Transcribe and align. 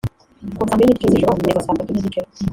kuva 0.55 0.67
saa 0.69 0.75
mbili 0.77 0.83
n’igice 0.89 1.07
z’ijoro 1.11 1.37
kugera 1.37 1.65
saa 1.65 1.77
tatu 1.77 1.91
n’igice 1.93 2.21